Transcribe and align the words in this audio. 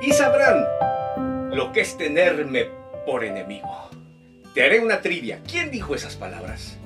y 0.00 0.12
sabrán 0.12 0.64
lo 1.50 1.72
que 1.72 1.82
es 1.82 1.96
tenerme 1.96 2.68
por 3.04 3.24
enemigo. 3.24 3.90
Te 4.54 4.64
haré 4.64 4.80
una 4.80 5.00
trivia. 5.00 5.40
¿Quién 5.48 5.70
dijo 5.70 5.94
esas 5.94 6.16
palabras? 6.16 6.76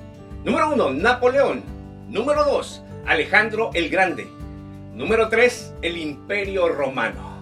Número 0.43 0.71
1, 0.73 0.91
Napoleón. 0.91 1.63
Número 2.09 2.43
2, 2.43 2.83
Alejandro 3.05 3.71
el 3.73 3.89
Grande. 3.89 4.27
Número 4.93 5.29
3, 5.29 5.75
el 5.81 5.97
Imperio 5.97 6.69
Romano. 6.69 7.35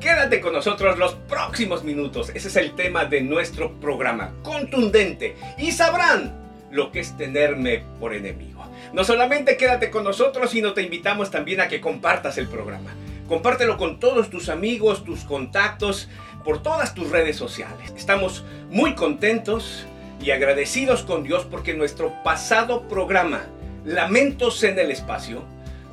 Quédate 0.00 0.40
con 0.40 0.52
nosotros 0.52 0.96
los 0.96 1.14
próximos 1.14 1.82
minutos. 1.82 2.30
Ese 2.34 2.48
es 2.48 2.56
el 2.56 2.74
tema 2.74 3.04
de 3.04 3.20
nuestro 3.20 3.78
programa, 3.80 4.32
contundente. 4.42 5.36
Y 5.58 5.72
sabrán 5.72 6.32
lo 6.70 6.92
que 6.92 7.00
es 7.00 7.16
tenerme 7.16 7.82
por 7.98 8.14
enemigo. 8.14 8.64
No 8.92 9.04
solamente 9.04 9.56
quédate 9.56 9.90
con 9.90 10.04
nosotros, 10.04 10.50
sino 10.50 10.72
te 10.72 10.82
invitamos 10.82 11.30
también 11.30 11.60
a 11.60 11.68
que 11.68 11.80
compartas 11.80 12.38
el 12.38 12.48
programa. 12.48 12.90
Compártelo 13.28 13.76
con 13.76 14.00
todos 14.00 14.30
tus 14.30 14.48
amigos, 14.48 15.04
tus 15.04 15.20
contactos, 15.20 16.08
por 16.44 16.62
todas 16.62 16.94
tus 16.94 17.10
redes 17.10 17.36
sociales. 17.36 17.92
Estamos 17.94 18.42
muy 18.70 18.94
contentos 18.94 19.84
y 20.22 20.30
agradecidos 20.30 21.02
con 21.02 21.24
Dios 21.24 21.46
porque 21.48 21.74
nuestro 21.74 22.14
pasado 22.24 22.88
programa, 22.88 23.42
Lamentos 23.84 24.64
en 24.64 24.78
el 24.78 24.90
Espacio, 24.90 25.44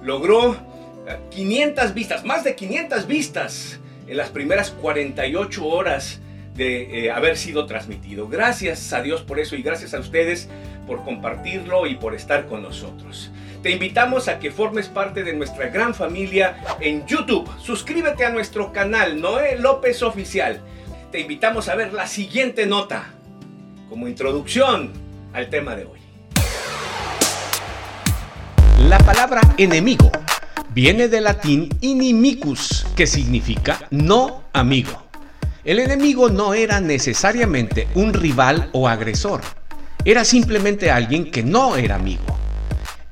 logró 0.01 0.55
500 1.31 1.83
eh, 1.83 1.93
vistas, 1.93 2.23
más 2.23 2.45
de 2.45 2.55
500 2.55 3.05
vistas 3.05 3.79
en 4.07 4.15
las 4.15 4.29
primeras 4.29 4.71
48 4.71 5.65
horas 5.65 6.21
de 6.55 7.05
eh, 7.05 7.11
haber 7.11 7.35
sido 7.35 7.65
transmitido. 7.65 8.29
Gracias 8.29 8.93
a 8.93 9.01
Dios 9.01 9.23
por 9.23 9.39
eso 9.39 9.57
y 9.57 9.61
gracias 9.61 9.93
a 9.93 9.99
ustedes 9.99 10.47
por 10.87 11.03
compartirlo 11.03 11.85
y 11.85 11.95
por 11.95 12.15
estar 12.15 12.45
con 12.45 12.61
nosotros. 12.61 13.29
Te 13.65 13.71
invitamos 13.71 14.27
a 14.27 14.37
que 14.37 14.51
formes 14.51 14.89
parte 14.89 15.23
de 15.23 15.33
nuestra 15.33 15.69
gran 15.69 15.95
familia 15.95 16.55
en 16.79 17.03
YouTube. 17.07 17.49
Suscríbete 17.59 18.23
a 18.23 18.29
nuestro 18.29 18.71
canal 18.71 19.19
Noé 19.19 19.57
López 19.57 20.03
Oficial. 20.03 20.61
Te 21.11 21.21
invitamos 21.21 21.67
a 21.67 21.73
ver 21.73 21.91
la 21.91 22.05
siguiente 22.05 22.67
nota 22.67 23.15
como 23.89 24.07
introducción 24.07 24.91
al 25.33 25.49
tema 25.49 25.75
de 25.75 25.85
hoy. 25.85 25.99
La 28.87 28.99
palabra 28.99 29.41
enemigo 29.57 30.11
viene 30.69 31.07
del 31.07 31.23
latín 31.23 31.69
inimicus, 31.81 32.85
que 32.95 33.07
significa 33.07 33.79
no 33.89 34.43
amigo. 34.53 35.07
El 35.63 35.79
enemigo 35.79 36.29
no 36.29 36.53
era 36.53 36.81
necesariamente 36.81 37.87
un 37.95 38.13
rival 38.13 38.69
o 38.73 38.87
agresor, 38.87 39.41
era 40.03 40.23
simplemente 40.23 40.91
alguien 40.91 41.31
que 41.31 41.41
no 41.41 41.77
era 41.77 41.95
amigo. 41.95 42.34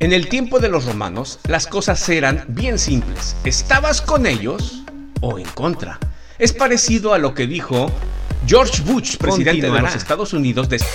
En 0.03 0.11
el 0.11 0.27
tiempo 0.27 0.59
de 0.59 0.67
los 0.67 0.83
romanos, 0.83 1.39
las 1.47 1.65
cosas 1.65 2.09
eran 2.09 2.43
bien 2.49 2.77
simples. 2.77 3.37
¿Estabas 3.45 4.01
con 4.01 4.25
ellos 4.25 4.83
o 5.21 5.39
en 5.39 5.45
contra? 5.45 5.97
Es 6.37 6.51
parecido 6.51 7.13
a 7.13 7.17
lo 7.17 7.33
que 7.33 7.47
dijo 7.47 7.89
George 8.45 8.81
Bush, 8.81 9.15
presidente 9.15 9.71
de 9.71 9.79
los 9.79 9.95
Estados 9.95 10.33
Unidos, 10.33 10.67
después 10.67 10.91